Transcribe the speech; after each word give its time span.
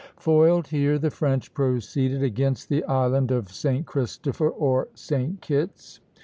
Foiled 0.17 0.69
here, 0.69 0.97
the 0.97 1.11
French 1.11 1.53
proceeded 1.53 2.23
against 2.23 2.69
the 2.69 2.83
island 2.85 3.29
of 3.29 3.51
St. 3.53 3.85
Christopher, 3.85 4.49
or 4.49 4.87
St. 4.95 5.39
Kitt's 5.41 5.99
(Plate 5.99 6.07
XVIII.). 6.07 6.13